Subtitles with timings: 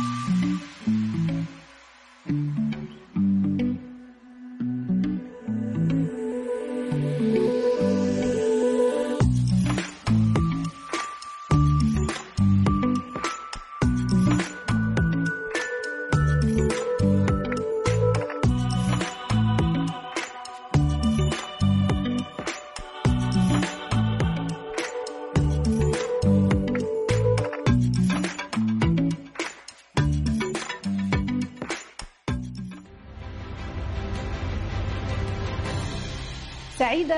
[0.00, 0.47] Mm-hmm.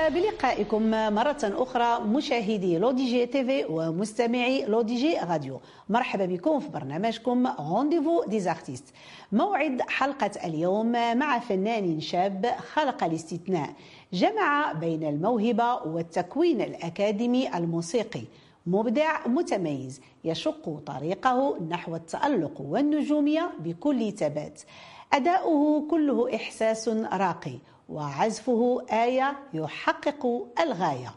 [0.09, 5.61] بلقائكم مرة أخرى مشاهدي L'ODJ TV ومستمعي L'ODJ Radio.
[5.89, 8.85] مرحبا بكم في برنامجكم Rendez-vous des artistes
[9.31, 13.73] موعد حلقة اليوم مع فنان شاب خلق الاستثناء.
[14.13, 18.23] جمع بين الموهبة والتكوين الأكاديمي الموسيقي.
[18.65, 24.61] مبدع متميز يشق طريقه نحو التألق والنجومية بكل ثبات.
[25.13, 27.57] أداؤه كله إحساس راقي.
[27.91, 31.11] وعزفه آية يحقق الغاية.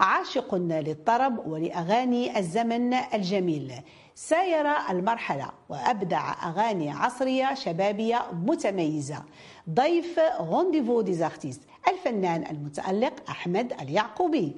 [0.00, 3.72] عاشق للطرب ولأغاني الزمن الجميل.
[4.14, 9.22] ساير المرحلة وأبدع أغاني عصرية شبابية متميزة.
[9.70, 14.56] ضيف Rendez-vous des artistes الفنان المتألق أحمد اليعقوبي.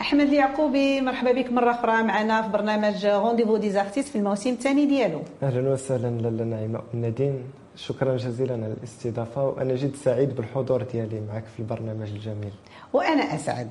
[0.00, 4.86] أحمد اليعقوبي مرحبا بك مرة أخرى معنا في برنامج Rendez-vous des artistes في الموسم الثاني
[4.86, 5.20] ديالو.
[5.42, 7.44] أهلا وسهلا لاله نعيمة ونادين
[7.76, 12.52] شكرا جزيلا على الاستضافة وأنا جد سعيد بالحضور ديالي معك في البرنامج الجميل.
[12.92, 13.68] وأنا أسعد.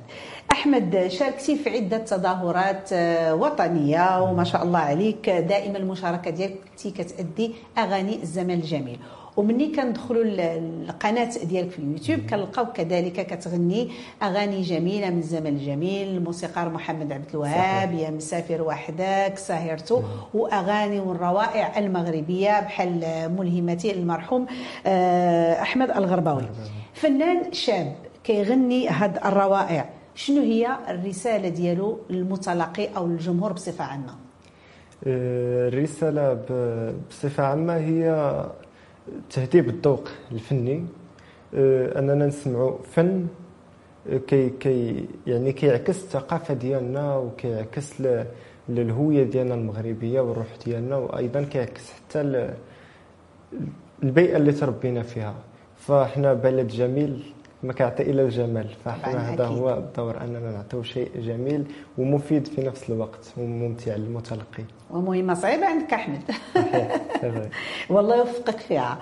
[0.51, 5.29] أحمد شاركتي في عدة تظاهرات آه، وطنية وما شاء الله عليك.
[5.29, 8.99] دائما المشاركة ديالك كتأدي أغاني الزمن الجميل.
[9.37, 13.89] ومني كندخلوا القناة ديالك في اليوتيوب كنلقاو كذلك كتغني
[14.23, 21.79] أغاني جميلة من الزمن الجميل الموسيقار محمد عبد الوهاب يا مسافر وحدك سهرت وأغاني والروائع
[21.79, 23.01] المغربية بحال
[23.37, 24.45] ملهمتي المرحوم
[24.87, 26.43] آه، أحمد الغرباوي.
[26.93, 29.89] فنان شاب كيغني هاد الروائع.
[30.15, 34.15] شنو هي الرسالة ديالو للمتلقي أو للجمهور بصفة عامة؟
[35.07, 36.33] آه، الرسالة
[37.09, 38.33] بصفة عامة هي
[39.29, 40.85] تهذيب الذوق الفني
[41.55, 43.27] آه، أننا نسمعوا فن
[44.09, 47.93] آه، كي كي يعني كيعكس الثقافة ديالنا وكيعكس
[48.69, 52.51] للهوية ديالنا المغربية والروح ديالنا وأيضا كيعكس حتى
[54.03, 55.35] البيئة اللي تربينا فيها.
[55.77, 57.23] فاحنا بلد جميل
[57.67, 58.67] ما كيعطي إلا الجمال.
[58.85, 61.65] فاحنا هذا هو الدور أننا نعطيو شيء جميل
[61.97, 64.63] ومفيد في نفس الوقت وممتع للمتلقي.
[64.91, 66.21] ومهمه صعيبه عندك أحمد.
[67.89, 68.99] والله يوفقك فيها.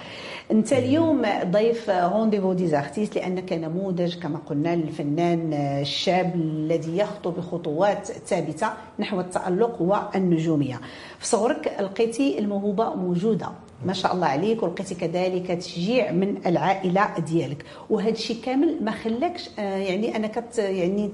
[0.51, 8.07] أنت اليوم ضيف rendez-vous des artistes لأنك نموذج كما قلنا للفنان الشاب الذي يخطو بخطوات
[8.07, 8.67] ثابتة
[8.99, 10.79] نحو التألق والنجومية.
[11.19, 13.47] في صغرك لقيتي الموهبه موجودة.
[13.85, 17.65] ما شاء الله عليك ولقيتي كذلك تشجيع من العائلة ديالك.
[17.89, 21.11] وهذا الشيء كامل ما خلاكش آه، يعني أنك يعني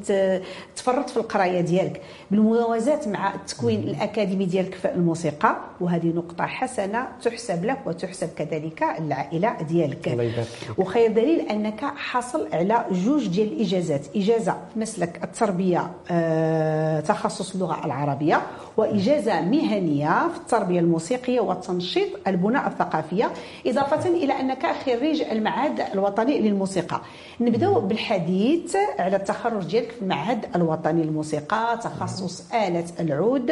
[0.76, 2.02] تفرط في القراية ديالك.
[2.32, 9.62] بالموازاة مع التكوين الأكاديمي ديالك في الموسيقى وهذه نقطة حسنة تحسب لك وتحسب كذلك العائلة
[9.62, 10.08] ديالك.
[10.08, 10.48] الله يبارك
[10.78, 14.02] وخير دليل أنك حاصل على جوج ديال الإجازات.
[14.16, 18.42] إجازة في مسلك التربية آه، تخصص اللغة العربية
[18.78, 23.32] وإجازة مهنية في التربية الموسيقية والتنشيط البناء الثقافية
[23.68, 27.02] إضافة إلى أنك خريج المعهد الوطني للموسيقى.
[27.42, 33.52] نبداو بالحديث على التخرج ديالك في المعهد الوطني للموسيقى تخصص آلة العود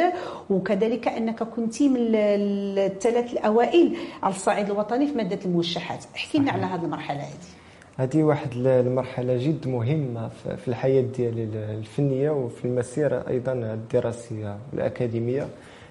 [0.50, 6.04] وكذلك أنك كنت من الثلاث الأوائل على الصعيد الوطني في مادة الموشحات.
[6.16, 7.59] احكي لنا على هذه المرحلة هذه.
[8.00, 11.44] هذه واحد المرحلة جد مهمة في الحياة ديالي
[11.78, 15.48] الفنية وفي المسيرة أيضا الدراسية الأكاديمية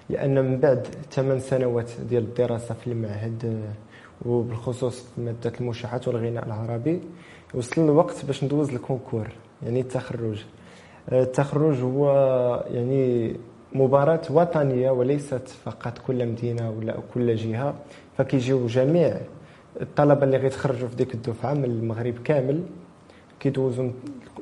[0.10, 3.62] لأن من بعد ثمان سنوات ديال الدراسة في المعهد
[4.26, 7.00] وبالخصوص في مادة الموشحات والغناء العربي
[7.54, 9.28] وصل الوقت باش ندوز ال concours
[9.64, 10.46] يعني التخرج.
[11.12, 12.06] التخرج هو
[12.72, 13.36] يعني
[13.74, 17.74] مباراة وطنية وليست فقط كل مدينة ولا كل جهة
[18.18, 19.18] فكيجيو جميع
[19.82, 22.64] الطلبة اللي غيتخرجوا في ديك الدفعة من المغرب كامل
[23.40, 23.90] كيدوزوا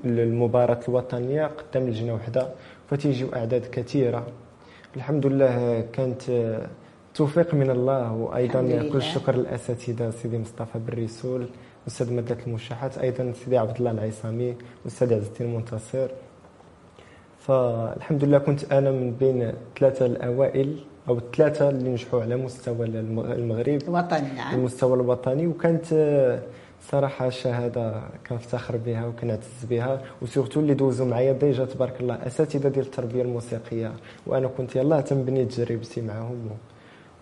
[0.05, 2.47] المباراة الوطنية قدام لجنة وحدة
[2.89, 4.27] فتيجيو أعداد كثيرة.
[4.95, 6.21] الحمد لله كانت
[7.13, 11.47] توفيق من الله وأيضا كل الشكر للأساتذة سيدي مصطفى بالرسول
[11.87, 14.55] أستاذ مادة المشاحات أيضا سيدي عبد الله العيسامي
[14.87, 16.07] أستاذ عز الدين المنتصر.
[17.39, 23.81] فالحمد لله كنت أنا من بين ثلاثة الأوائل أو الثلاثة اللي نجحوا على مستوى المغرب.
[23.87, 24.55] الوطني نعم.
[24.55, 25.47] المستوى الوطني.
[25.47, 25.85] وكانت
[26.91, 30.01] صراحة الشهاده كنفتخر بها وكنعتز بها.
[30.21, 33.91] وسورتو اللي دوزوا معايا ديجا تبارك الله أساتذة ديال التربية الموسيقية.
[34.27, 36.49] وأنا كنت يلاه تنبني تجربتي معاهم.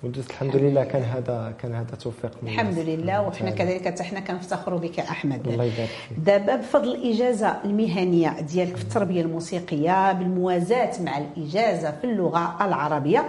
[0.05, 4.19] ودوزت الحمد لله كان هذا كان هذا توفيق من الحمد لله وحنا كذلك حتى حنا
[4.19, 5.47] كنفتخروا بك أحمد.
[5.47, 6.19] الله يبارك فيك.
[6.19, 13.25] دابا بفضل الإجازة المهنية ديالك في التربية الموسيقية بالموازاة مع الإجازة في اللغة العربية.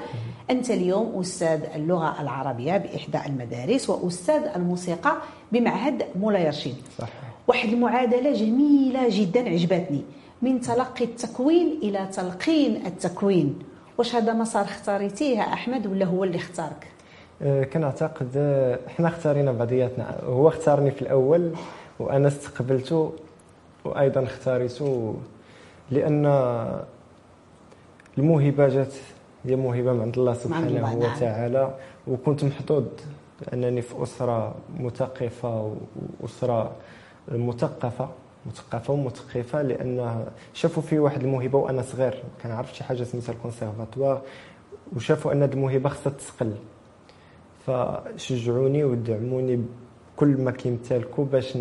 [0.51, 5.17] أنت اليوم أستاذ اللغة العربية بإحدى المدارس وأستاذ الموسيقى
[5.53, 6.77] بمعهد مولاي رشيد.
[6.99, 7.09] صح
[7.49, 10.03] واحد المعادلة جميلة جدا عجبتني.
[10.43, 13.59] من تلقي التكوين إلى تلقين التكوين.
[13.99, 16.87] واش هذا مسار اختاريتيه أحمد ولا هو اللي اختارك؟
[17.43, 20.21] أه، كنعتقد أه، حنا اختارينا بعضياتنا.
[20.25, 21.53] هو اختارني في الأول
[21.99, 23.13] وأنا استقبلته
[23.85, 25.17] وأيضا اختاريته
[25.91, 26.27] لأن
[28.19, 28.95] الموهبة جات
[29.45, 30.97] هي موهبة من عند الله سبحانه نعم.
[30.97, 31.75] وتعالى
[32.07, 32.85] وكنت محظوظ
[33.53, 35.75] أنني في أسرة مثقفة
[36.21, 36.73] وأسرة
[37.29, 38.09] مثقفة.
[38.47, 44.23] مثقفة ومثقفه لأن شافوا في واحد الموهبة وأنا صغير كان عرفت شي حاجة سميتها الكونسيرفاتوار
[44.97, 46.55] وشافوا أن هذه الموهبة خصها تسقل.
[47.67, 49.65] فشجعوني ودعموني
[50.17, 51.59] بكل ما كيمتلكوا باش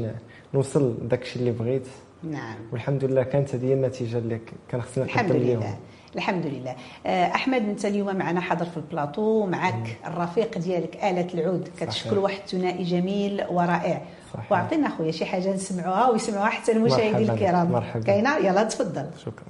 [0.53, 1.87] نوصل داكشي اللي بغيت.
[2.23, 2.55] نعم.
[2.71, 4.39] والحمد لله كانت هذه النتيجة اللي
[4.69, 5.75] كان خصنا نقدم لهم
[6.15, 6.75] الحمد لله.
[7.05, 11.69] آه، أحمد أنت اليوم معنا حاضر في البلاطو معك الرفيق ديالك آلة العود.
[11.79, 14.01] كتشكل واحد ثنائي جميل ورائع.
[14.35, 14.51] صحيح.
[14.51, 17.71] واعطينا أخويا شي حاجة نسمعوها ويسمعوها حتى المشاهدين الكرام.
[17.71, 19.05] مرحبا كاينة؟ يلا تفضل.
[19.25, 19.45] شكرا.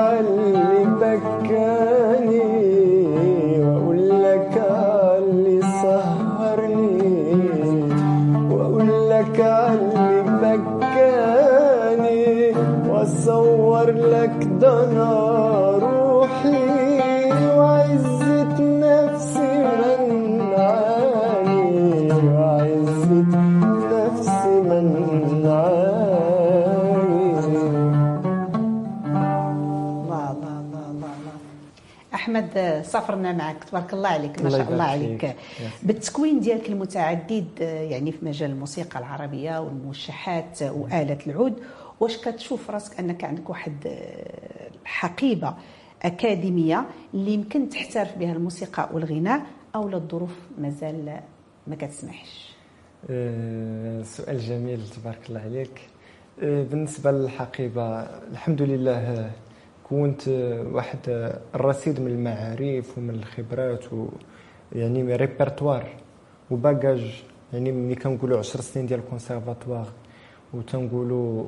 [0.00, 1.99] اللي بكاني
[32.82, 33.64] سافرنا معك.
[33.64, 34.42] تبارك الله عليك.
[34.42, 35.36] ما شاء الله عليك.
[35.82, 41.54] بالتكوين ديالك المتعدد يعني في مجال الموسيقى العربية والموشحات وآلة العود
[42.00, 43.74] واش كتشوف راسك أنك عندك واحد
[44.82, 45.54] الحقيبه
[46.02, 46.84] أكاديمية
[47.14, 49.42] اللي يمكن تحترف بها الموسيقى والغناء
[49.74, 51.20] أو الظروف مازال
[51.66, 52.54] ما كتسمحش؟
[53.10, 55.80] أه سؤال جميل تبارك الله عليك.
[56.42, 59.30] أه بالنسبة للحقيبة الحمد لله
[59.90, 60.28] كونت
[60.72, 60.98] واحد
[61.54, 64.06] الرصيد من المعارف ومن الخبرات و
[64.72, 65.88] يعني répertoire
[66.50, 67.22] و bagage
[67.52, 69.86] يعني ملي كنقولوا 10 سنين ديال الكونسيرفاتوار
[70.54, 71.44] وتنقولوا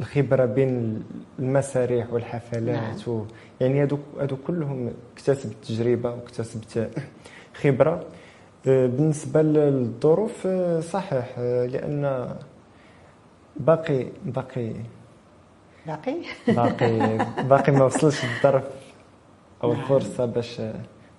[0.00, 1.02] الخبرة بين
[1.38, 3.14] المسارح والحفلات نعم.
[3.14, 3.26] و
[3.60, 6.90] يعني هذوك هذوك كلهم اكتسبت تجربة واكتسبت
[7.54, 8.04] خبرة
[8.66, 10.46] بالنسبة للظروف
[10.80, 12.34] صحيح لأن
[13.56, 14.72] باقي باقي
[15.86, 16.16] باقي؟
[16.48, 17.18] باقي.
[17.50, 18.64] باقي ما وصلش للظرف
[19.64, 19.72] أو.
[19.72, 20.62] الفرصه باش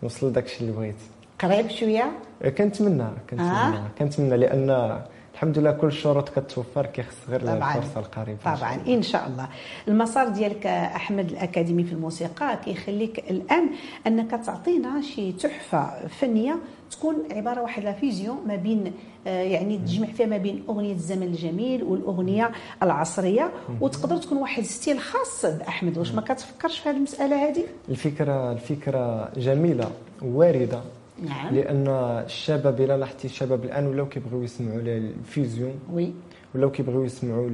[0.03, 0.95] نوصل داكشي اللي بغيت.
[1.41, 2.11] قريب شوية؟
[2.57, 3.49] كنتمنى كنتمنى.
[3.51, 4.99] آه؟ كنتمنى لأن
[5.33, 8.55] الحمد لله كل الشروط كتوفر كيخص غير الفرصة القريبة.
[8.55, 9.47] طبعا إن شاء الله.
[9.87, 13.69] المسار ديالك أحمد الأكاديمي في الموسيقى كيخليك الآن
[14.07, 16.55] أنك تعطينا شي تحفة فنية
[16.91, 18.93] تكون عبارة واحد لا فيزيون ما بين
[19.27, 22.51] آه، يعني تجمع فيها ما بين أغنية الزمن الجميل والأغنية
[22.83, 23.51] العصرية
[23.81, 25.97] وتقدر تكون واحد style خاص بأحمد.
[25.97, 30.81] واش ما كتفكرش في هذه المسألة هذه؟ الفكرة الفكرة جميلة واردة.
[31.25, 31.55] نعم.
[31.55, 31.87] لأن
[32.25, 35.73] الشباب إلى لاحظتي الشباب الآن ولاو كيبغيو يسمعوا ال fusion.
[35.93, 36.13] oui.
[36.55, 37.49] ولاو كيبغيو يسمعوا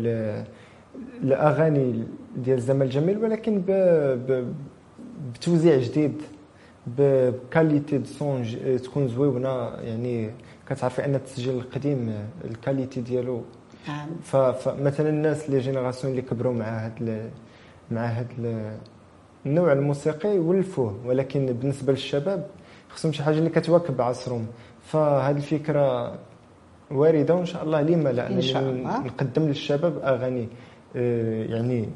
[1.24, 2.04] الأغاني
[2.38, 3.72] ديال الزمن الجميل ولكن ب...
[4.28, 4.54] ب...
[5.34, 6.22] بتوزيع جديد.
[6.88, 8.46] ب qualité de son
[8.84, 10.32] تكون زويونه يعني
[10.70, 12.14] كتعرفي أن التسجيل القديم
[12.46, 13.42] ال qualité ديالو.
[13.88, 14.10] نعم.
[14.54, 17.30] فمثلا الناس لي génération اللي كبروا مع هاد
[17.92, 18.28] مع هاد
[19.46, 20.96] النوع الموسيقي ولفوه.
[21.06, 22.48] ولكن بالنسبة للشباب
[22.90, 24.48] خصهم شي حاجة اللي كتواكب عصرهم.
[24.82, 26.18] فهذه الفكرة
[26.92, 29.00] واردة وإن شاء الله لما لا إن شاء الله.
[29.00, 30.48] نقدم للشباب أغاني
[30.96, 31.90] آه، يعني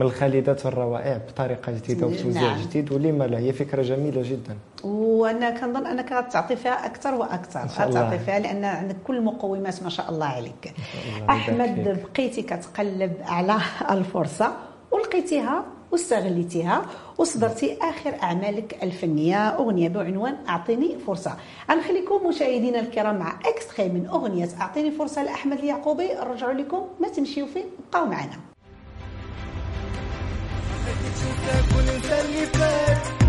[0.00, 2.60] من الخالدات والروائع بطريقة جديدة وتوزيع نعم.
[2.60, 4.56] جديد ولما لا هي فكرة جميلة جدا.
[4.84, 7.60] وأنا كنظن أنك غتعطي فيها أكثر وأكثر.
[7.60, 10.74] غتعطي فيها لأن عندك كل المقومات ما شاء الله عليك.
[11.16, 11.30] الله.
[11.30, 13.56] أحمد بقيتي كتقلب على
[13.96, 14.52] الفرصة
[14.90, 16.82] ولقيتيها واستغليتيها
[17.18, 19.48] وصدرتي آخر أعمالك الفنية.
[19.48, 21.36] أغنية بعنوان أعطيني فرصة.
[21.70, 26.08] غنخليكم مشاهدينا الكرام مع اكستري من أغنية أعطيني فرصة لأحمد اليعقوبي.
[26.14, 28.50] نرجعوا لكم ما تمشيو فين بقاو معنا.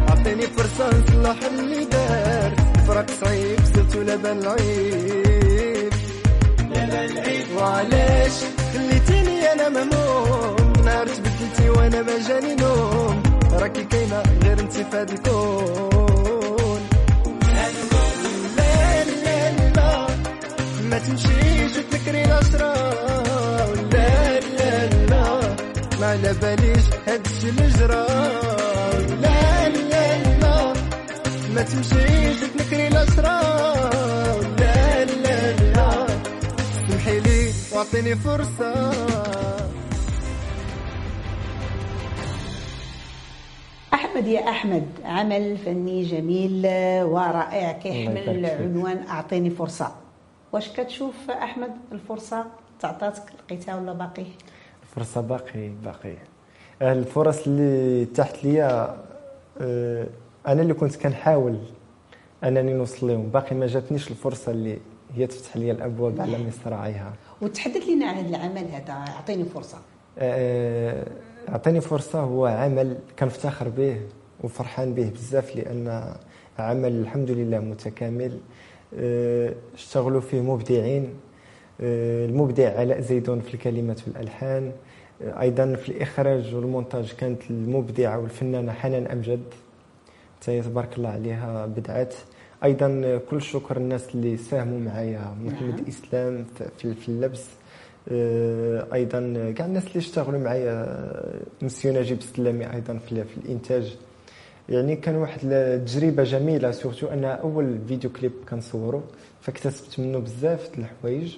[0.10, 2.56] اعطيني فرصه نصلح اللي دار
[2.88, 4.38] فراق صعيب صرت العيب لبن
[6.76, 8.32] العيب وعلاش
[8.74, 13.24] خليتيني أنا ممنون نهار تبدلتي وأنا ما جاني نوم
[13.54, 16.82] راكي كاينة غير انت في هذا الكون
[18.58, 20.08] لا لا لا
[20.90, 22.74] ما تمشيش وتنكري العشرة
[23.94, 25.56] لا لا لا
[26.00, 28.06] ما على باليش هادشي اللي جرى
[31.56, 33.42] ما تمشيش وتنكري العشرة
[34.60, 36.08] لا لا لا.
[36.88, 38.92] سمحي لي وأعطيني فرصة.
[43.94, 46.62] أحمد يا أحمد عمل فني جميل
[47.04, 49.96] ورائع كيحمل عنوان أعطيني فرصة.
[50.54, 52.46] واش كتشوف أحمد الفرصة؟
[52.80, 54.26] تعطاتك لقيتها ولا باقي؟
[54.84, 56.16] الفرصة باقي باقي.
[56.82, 58.98] الفرص اللي تحت ليا
[59.62, 60.08] آه،
[60.48, 61.58] أنا اللي كنت كنحاول
[62.44, 63.30] أنني نوصل لهم.
[63.30, 64.78] باقي ما جاتنيش الفرصة اللي
[65.16, 69.78] هي تفتح لي الأبواب على مصراعيها وتحدث لنا عن العمل هذا أعطيني فرصة.
[70.20, 71.08] آه،
[71.50, 72.20] أعطيني فرصة.
[72.20, 74.02] هو عمل كنفتخر به
[74.44, 76.14] وفرحان به بزاف لأن
[76.60, 78.38] عمل الحمد لله متكامل.
[79.00, 81.14] آه، اشتغلوا فيه مبدعين.
[81.82, 84.72] آه، المبدع علاء زيدون في الكلمات والألحان.
[85.22, 89.44] أيضا في الإخراج والمونتاج كانت المبدعة والفنانة حنان أمجد.
[90.42, 92.14] تبارك الله عليها بدعت.
[92.64, 95.36] أيضا كل الشكر الناس اللي ساهموا معايا.
[95.42, 95.88] محمد نعم.
[95.88, 96.46] إسلام
[96.78, 97.46] في اللبس.
[98.12, 101.04] آه، أيضا كاع الناس اللي اشتغلوا معايا.
[101.62, 103.98] مسيو نجيب السلامي أيضا في, الإنتاج.
[104.70, 109.02] يعني كان واحد التجربه جميلة surtout ان أول vidéo clip كنصورو
[109.42, 111.38] فاكتسبت منه بزاف الحوايج.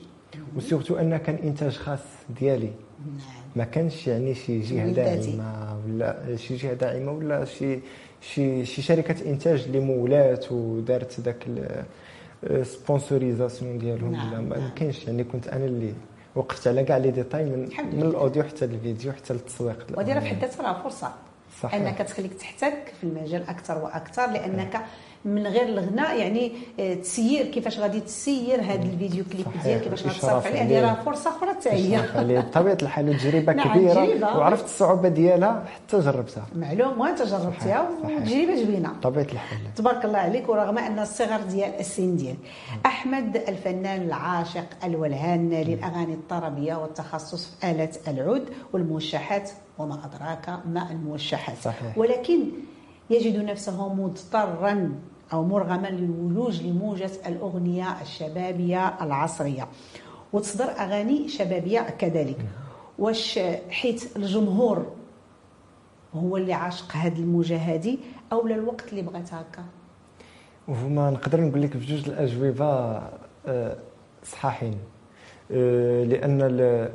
[0.55, 1.99] و surtout ان كان إنتاج خاص
[2.39, 2.71] ديالي.
[3.05, 3.17] نعم.
[3.55, 7.79] ما كانش يعني شي جهة داعمة ولا شي جهة داعمة ولا شي
[8.23, 11.47] شي شي شركة إنتاج اللي مولات ودارت ذاك
[12.63, 14.49] sponsorisation ديالهم نعم.
[14.49, 14.69] ما نعم.
[14.75, 15.93] كاينش يعني كنت أنا اللي
[16.35, 20.19] وقفت على كاع les détails من من ال audio حتى الفيديو حتى التسويق ودي راه
[20.19, 21.13] في حد ذاتها فرصة
[21.61, 21.75] صحيح.
[21.81, 24.81] أنك تخليك تحتك في المجال أكثر وأكثر لأنك
[25.25, 30.05] من غير الغناء يعني آه، تسير كيفاش غادي تسير هذا ال vidéo clip ديالك كيفاش
[30.07, 30.61] غتصرف عليه.
[30.61, 32.01] هذه راه فرصة أخرى حتى هي.
[32.41, 36.45] بطبيعة الحال تجربة نعم كبيرة وعرفت الصعوبة ديالها حتى جربتها.
[36.55, 39.73] معلوم وانت جربتها وتجربه زوينه بطبيعة الحال.
[39.75, 42.37] تبارك الله عليك ورغم أن الصغر ديال السن ديالك
[42.85, 51.57] أحمد الفنان العاشق الولهان للأغاني الطربية والتخصص في آلة العود والموشحات وما أدراك ما الموشحات.
[51.57, 51.97] صحيح.
[51.97, 52.39] ولكن
[53.09, 54.91] يجد نفسه مضطرا
[55.33, 59.67] أو مرغما للولوج لموجة الأغنية الشبابية العصرية.
[60.33, 62.45] وتصدر أغاني شبابية كذلك.
[62.99, 63.39] واش
[63.69, 64.85] حيت الجمهور
[66.13, 67.97] هو اللي عاشق هذه الموجة هذه
[68.31, 69.63] أو الوقت اللي بغيت هكا؟
[70.67, 73.01] وما نقدر نقول لك بجوج الأجوبة
[73.47, 73.77] آه،
[74.23, 74.77] صحاحين
[75.51, 76.89] آه، لأن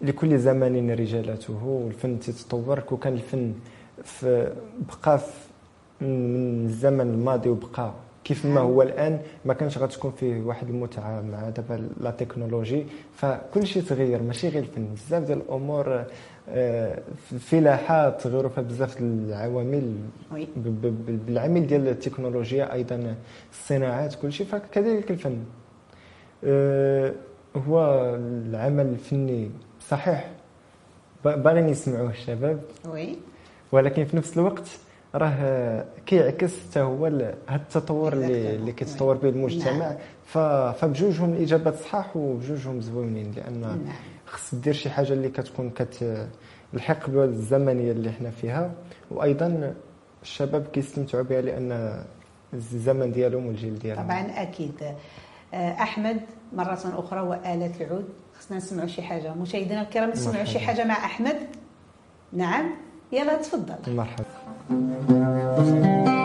[0.00, 2.82] لكل زمان رجالته والفن تتطور.
[2.92, 3.54] وكان الفن
[4.04, 5.49] بقى في
[6.02, 7.92] الزمن الماضي وبقى
[8.24, 12.86] كيف ما هو الآن ما كانش غتكون فيه واحد المتعة مع دابا لا تكنولوجي.
[13.14, 14.86] فكل شيء تغير ماشي غير الفن.
[14.94, 16.04] بزاف ديال الأمور
[16.48, 16.98] آه،
[17.38, 19.96] فلاحه تغيروا فيها بزاف العوامل.
[21.26, 23.14] بالعامل ديال التكنولوجيا أيضا
[23.52, 24.46] الصناعات كل شيء.
[24.46, 25.36] فكذلك الفن.
[26.44, 27.12] آه،
[27.68, 29.50] هو العمل الفني
[29.88, 30.30] صحيح.
[31.24, 32.60] باغيين يسمعوه الشباب.
[32.88, 33.16] وي.
[33.72, 34.68] ولكن في نفس الوقت
[35.14, 39.88] راه كيعكس حتى هو هذا التطور اللي اللي كيتطور به المجتمع.
[39.88, 39.96] نعم.
[40.72, 43.78] فبجوجهم الإجابات صحاح وبجوجهم زوينين لأن نعم.
[44.26, 46.26] خص دير شي حاجة اللي كتكون كت
[46.74, 48.70] الحقبه الزمنية اللي حنا فيها.
[49.10, 49.74] وأيضا
[50.22, 52.02] الشباب كيستمتعوا بها لأن
[52.54, 54.04] الزمن ديالهم والجيل ديالهم.
[54.04, 54.72] طبعا أكيد.
[55.54, 56.20] آه، أحمد
[56.52, 58.08] مرة أخرى والات العود.
[58.38, 59.34] خصنا نسمعوا شي حاجة.
[59.34, 61.36] مشاهدينا الكرام نسمعوا شي حاجة مع أحمد؟
[62.32, 62.70] نعم.
[63.12, 63.94] يلا تفضل.
[63.94, 64.24] مرحبا.
[64.70, 66.19] Thank you.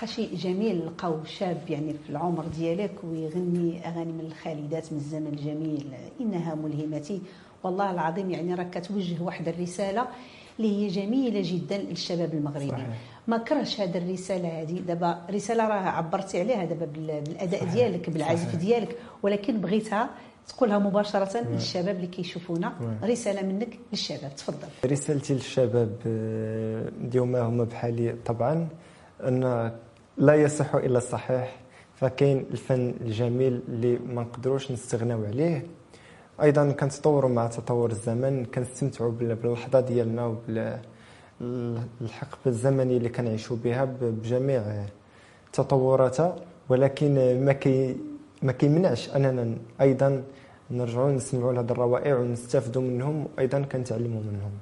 [0.00, 5.26] حق شيء جميل لقاو شاب يعني في العمر ديالك ويغني أغاني من الخالدات من الزمن
[5.26, 5.86] الجميل
[6.20, 7.22] إنها ملهمتي.
[7.64, 10.06] والله العظيم يعني راك كتوجه واحد الرسالة
[10.58, 12.68] اللي هي جميلة جدا للشباب المغربي.
[12.68, 12.86] صحيح.
[13.28, 14.80] ما كرهش هذه الرسالة هذه.
[14.80, 17.72] دابا رسالة راه عبرتي عليها دابا بالأداء صحيح.
[17.72, 18.96] ديالك بالعزف ديالك.
[19.22, 20.10] ولكن بغيتها
[20.48, 22.72] تقولها مباشرة للشباب اللي كيشوفونا.
[23.02, 24.36] رسالة منك للشباب.
[24.36, 24.68] تفضل.
[24.90, 28.68] رسالتي للشباب آه، اليوم هما بحالي طبعا
[29.20, 29.72] أن
[30.20, 31.56] لا يصح إلا الصحيح
[31.94, 35.66] فكاين الفن الجميل اللي ما نقدروش نستغناو عليه.
[36.42, 40.26] أيضا كنتطوروا مع تطور الزمن كنستمتعوا باللحظة ديالنا
[41.40, 44.84] وبالحقبه الزمنيه اللي كنعيشوا بها بجميع
[45.52, 46.36] تطوراتها.
[46.68, 47.96] ولكن ما كي
[48.42, 50.22] ما كيمنعش أننا أيضا
[50.70, 54.52] نرجعوا نسمعوا لهذه الروائع ونستافدوا منهم وأيضا كنتعلموا منهم.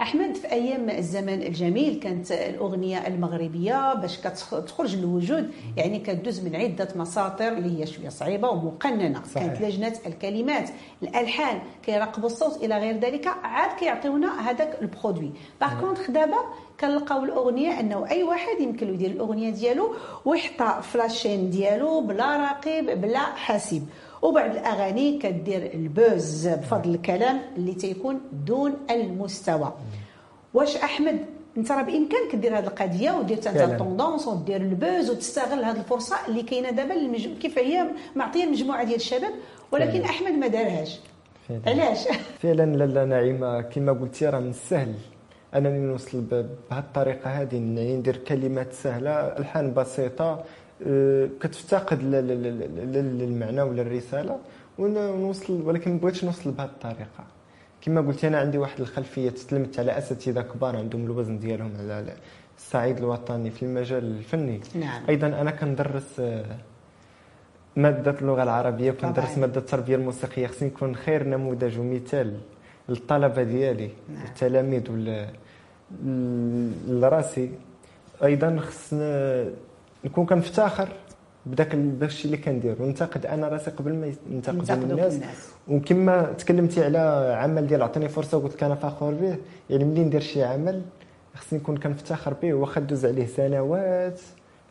[0.00, 6.88] أحمد في أيام الزمن الجميل كانت الأغنية المغربية باش كتخرج للوجود يعني كدوز من عدة
[6.96, 9.22] مساطر اللي هي شوية صعيبة ومقننة.
[9.34, 9.46] صحيح.
[9.46, 10.70] كانت لجنة الكلمات
[11.02, 15.32] الألحان كيراقبوا الصوت إلى غير ذلك عاد كيعطيونا هذاك ال produit.
[15.60, 16.38] par contre دابا
[16.80, 22.00] كنلقاو الأغنية أنه أي واحد يمكن له يدير الأغنية ديالو ويحطها في la chaîne ديالو
[22.00, 23.86] بلا رقيب بلا حاسب
[24.24, 29.72] وبعض الأغاني كدير ال buzz بفضل الكلام اللي تيكون دون المستوى.
[30.54, 31.18] واش أحمد
[31.56, 35.76] أنت راه بإمكانك دير هذه القضية ودير انت ال tendance ودير ال buzz وتستغل هذه
[35.76, 37.28] الفرصة اللي كاينة دابا المج...
[37.28, 39.32] كيف هي معطية المجموعه ديال الشباب
[39.72, 40.04] ولكن فعلا.
[40.04, 41.00] أحمد ما دارهاش.
[41.66, 41.98] علاش؟
[42.42, 44.94] فعلا لاله نعيمه كما قلتي راه من السهل
[45.54, 50.44] أنني نوصل بهذه الطريقة هذه يعني ندير كلمات سهلة ألحان بسيطة.
[51.40, 54.38] كتفتقد للمعنى ولا الرسالة؟
[54.78, 57.24] ونوصل ولكن ما بغيتش نوصل بهذه الطريقة.
[57.82, 62.14] كما قلت أنا عندي واحد الخلفية تسلمت على اساتذه كبار عندهم الوزن ديالهم على
[62.58, 64.60] الصعيد الوطني في المجال الفني.
[64.74, 65.02] نعم.
[65.08, 66.56] أيضا أنا كندرس آه،
[67.76, 70.46] مادة اللغة العربية وكندرس مادة التربية الموسيقية.
[70.46, 72.40] خصني نكون خير نموذج ومثال
[72.88, 74.24] للطلبة ديالي نعم.
[74.26, 75.28] التلاميذ ولا
[76.88, 77.50] لراسي.
[78.24, 79.44] أيضا خصنا
[80.04, 80.88] نكون كنفتخر
[81.46, 85.50] بداك الشيء اللي كندير وننتقد أنا راسي قبل ما ننتقد الناس, الناس.
[85.68, 86.98] وكما تكلمتي على
[87.38, 89.36] عمل ديال عطيني فرصة وقلت لك أنا فخور به
[89.70, 90.82] يعني ملي ندير شي عمل
[91.34, 92.54] خصني نكون كنفتخر به.
[92.54, 94.20] واخا دوز عليه سنوات.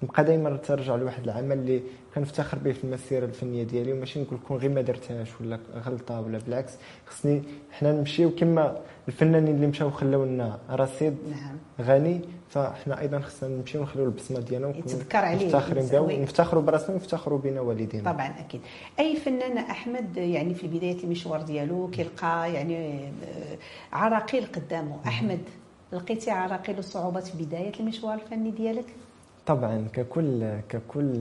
[0.03, 1.81] نبقى دائما ترجع لواحد العمل اللي
[2.15, 3.93] كنفتخر به في المسيرة الفنية ديالي.
[3.93, 6.73] وماشي نقول لكم غير ما درتهاش ولا غلطة ولا بالعكس.
[7.07, 11.57] خصني حنا نمشيو كما الفنانين اللي مشاو خلاو لنا رصيد نعم.
[11.87, 17.39] غني فاحنا أيضا خصنا نمشيو نخليو البصمه ديالنا يتذكر عليه مفتخرين بها ونفتخروا براسنا ونفتخروا
[17.39, 18.11] بنا والدينا.
[18.11, 18.61] طبعا أكيد.
[18.99, 23.57] أي فنان أحمد يعني في بداية المشوار ديالو كيلقى يعني آه،
[23.93, 24.99] عراقيل قدامه.
[25.07, 25.39] أحمد
[25.93, 28.85] لقيتي عراقيل وصعوبات في بداية المشوار الفني ديالك؟
[29.45, 31.15] طبعا ككل ككل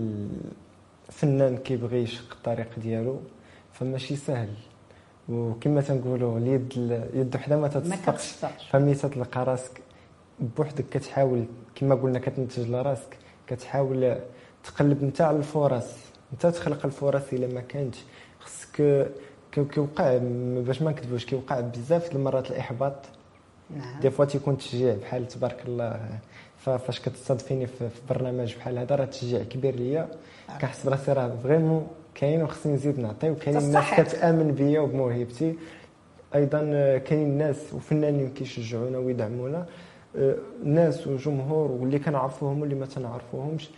[1.11, 3.21] فنان كيبغي يشق الطريق ديالو
[3.73, 4.49] فماشي سهل.
[5.29, 8.35] وكما تنقولوا اليد اليد وحدة ما تتصفقش
[8.71, 9.81] فملي تلقى راسك
[10.41, 14.19] بوحدك كتحاول كما قلنا كتنتج لراسك كتحاول
[14.65, 15.87] تقلب انت على الفرص.
[16.33, 17.99] انت تخلق الفرص إلا ما كانتش.
[18.41, 19.07] خصك
[19.53, 20.19] كيوقع
[20.57, 22.97] باش ما نكذبوش كيوقع بزاف المرات الإحباط.
[23.71, 24.01] نعم.
[24.01, 26.19] des fois تيكون تشجيع بحال تبارك الله.
[26.59, 30.09] فاش كتستضيفيني في برنامج بحال هذا راه تشجيع كبير ليا.
[30.49, 30.59] نعم.
[30.59, 35.55] كنحس براسي راه vraiment كاين وخصني نزيد نعطي وكاين الناس كتأمن بيا وبموهبتي
[36.35, 36.59] أيضا
[36.99, 39.67] كاين الناس وفنانين كيشجعونا ويدعمونا
[40.65, 43.71] ناس وجمهور واللي كنعرفوهم واللي ما تنعرفوهمش.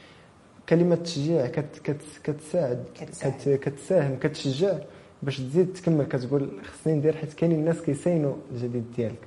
[0.68, 4.78] كلمة تشجيع كت كت كتساعد كت كتساهم كتشجع
[5.22, 9.18] باش تزيد تكمل كتقول خصني ندير حيت كاينين الناس كيساينوا الجديد ديالك.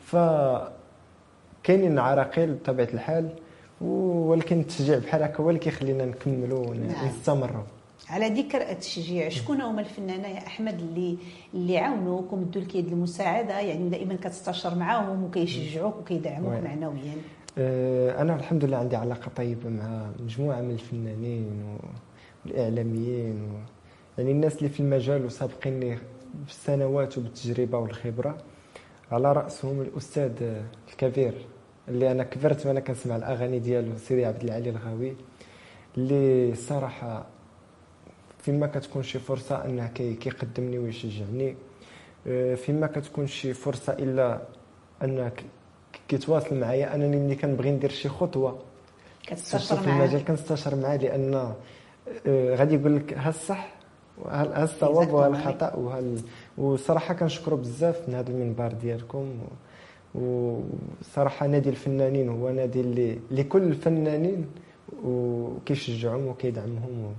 [0.00, 0.16] ف
[1.62, 3.28] كاينين عراقيل بطبيعة الحال
[3.80, 7.79] ولكن التشجيع بحال هكا هو اللي كيخلينا نكملوا ونستمروا نعم.
[8.08, 11.16] على ذكر التشجيع شكون هما الفنانة يا أحمد اللي
[11.54, 17.14] اللي عاونوك ومدوا لك يد المساعده يعني دائما كتستشر معاهم وكيشجعوك وكيدعموك معنويا.
[17.58, 21.76] أه، أنا الحمد لله عندي علاقة طيبة مع مجموعة من الفنانين
[22.46, 23.54] والإعلاميين و...
[24.18, 25.98] يعني الناس اللي في المجال وسابقيني
[26.46, 28.38] بالسنوات وبالتجربة والخبرة.
[29.12, 30.32] على رأسهم الأستاذ
[30.90, 31.34] الكبير
[31.88, 35.16] اللي أنا كبرت وأنا كنسمع الأغاني ديالو سيدي عبد العلي الغاوي
[35.98, 37.26] اللي صراحة
[38.42, 41.56] فيما كتكون شي فرصة انه كيقدمني ويشجعني.
[42.26, 44.42] آه، فيما كتكون شي فرصة إلا
[45.02, 45.32] انه
[46.08, 48.58] كيتواصل معايا أنني ملي كنبغي ندير شي خطوة.
[49.26, 51.34] كتستشر في المجال كنستشر معاه لأن
[52.26, 53.74] آه، غادي يقول لك ها الصح
[54.26, 56.02] ها الصواب وها الخطأ وها
[56.58, 59.38] وصراحة كنشكروا بزاف من هذا المنبر ديالكم
[60.14, 64.46] وصراحة نادي الفنانين هو نادي اللي لكل الفنانين
[65.04, 67.14] وكيشجعهم وكيدعمهم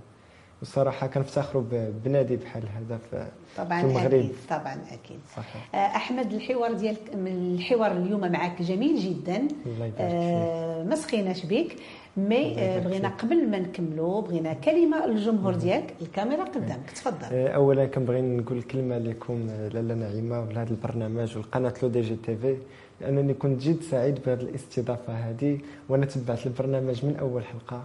[0.62, 1.64] وصراحة كنفتخروا
[2.06, 4.14] بنادي بحال هذا في طبعا المغرب.
[4.14, 5.20] أكيد طبعا أكيد.
[5.36, 5.76] صحيح.
[5.76, 9.38] آه، أحمد الحوار ديالك الحوار اليوم معك جميل جدا.
[9.66, 11.76] الله يبارك آه ما سخيناش بك
[12.18, 15.94] mais آه بغينا قبل ما نكملوا بغينا كلمة للجمهور ديالك.
[16.02, 17.28] الكاميرا قدامك تفضل.
[17.38, 22.58] اولا كنبغي نقول كلمه لكم لاله نعيمة ولهذا البرنامج والقناة LODJ TV
[23.02, 27.84] لأنني كنت جد سعيد بهذه الاستضافة هذه وأنا تبعت البرنامج من أول حلقة.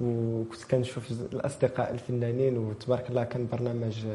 [0.00, 4.06] وكنت كنشوف الأصدقاء الفنانين وتبارك الله كان برنامج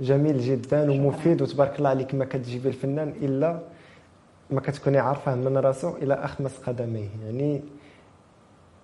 [0.00, 3.60] جميل جدا ومفيد وتبارك الله عليك ما كتجيبي الفنان إلا
[4.50, 7.08] ما كتكوني عارفة من راسه إلى اخمص قدميه.
[7.24, 7.62] يعني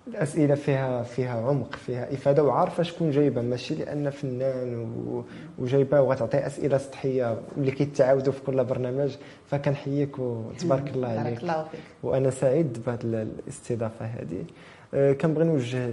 [0.07, 3.41] الأسئلة فيها فيها عمق فيها إفادة وعارفة شكون جايبة.
[3.41, 4.87] ماشي لأن فنان
[5.59, 9.15] وجايبة وغتعطي أسئلة سطحية واللي كيتعاودوا في كل برنامج
[9.47, 11.23] فكنحييك وتبارك الله عليك.
[11.23, 11.79] بارك الله فيك.
[12.03, 14.43] وأنا سعيد بهذه الاستضافة هذه.
[14.93, 15.91] كنبغي نوجه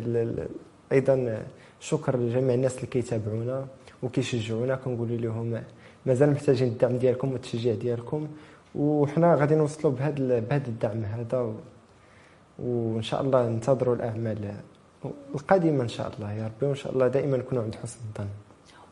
[0.92, 1.42] أيضا
[1.80, 3.66] شكر لجميع الناس اللي كيتابعونا
[4.02, 4.74] وكيشجعونا.
[4.74, 5.62] كنقول لهم
[6.07, 8.28] مازال محتاجين الدعم ديالكم والتشجيع ديالكم
[8.74, 11.54] وحنا غادي نوصلوا بهذا بهذا الدعم هذا
[12.59, 14.54] وإن شاء الله ننتظروا الأعمال
[15.35, 16.33] القادمة إن شاء الله.
[16.33, 18.30] يا ربي وإن شاء الله دائما نكونوا عند حسن الظن.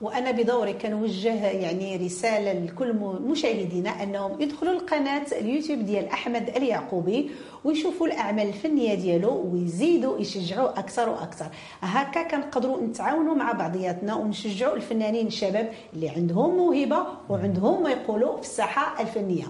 [0.02, 2.92] وأنا بدوري كنوجه يعني رسالة لكل
[3.26, 7.30] مشاهدينا أنهم يدخلوا القناة اليوتيوب ديال أحمد اليعقوبي
[7.64, 11.46] ويشوفوا الأعمال الفنية ديالو ويزيدوا يشجعوا أكثر وأكثر.
[11.80, 18.42] هكا كنقدروا نتعاونوا مع بعضياتنا ونشجعوا الفنانين الشباب اللي عندهم موهبة وعندهم ما يقولوا في
[18.42, 19.46] الساحة الفنية.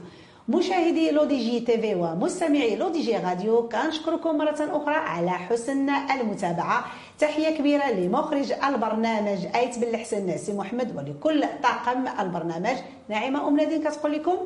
[0.48, 6.84] مشاهدي LODJ TV ومستمعي LODJ Radio كنشكركم مرة أخرى على حسن المتابعة.
[7.18, 12.76] تحية كبيرة لمخرج البرنامج آيت بالحسن سي محمد ولكل طاقم البرنامج
[13.08, 14.36] نعيمة أم نادين كتقول لكم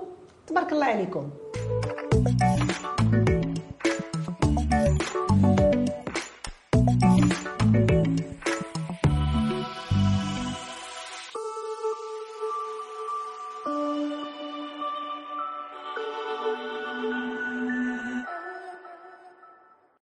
[0.46, 1.30] تبارك الله عليكم.